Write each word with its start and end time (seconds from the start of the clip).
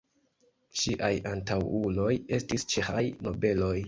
Ŝiaj 0.83 1.11
antaŭuloj 1.31 2.13
estis 2.39 2.65
ĉeĥaj 2.73 3.05
nobeloj. 3.29 3.75